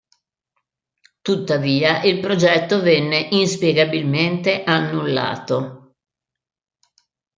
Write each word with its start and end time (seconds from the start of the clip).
Tuttavia 1.21 2.01
il 2.01 2.19
progetto 2.21 2.81
venne 2.81 3.19
inspiegabilmente 3.19 4.63
annullato. 4.63 5.93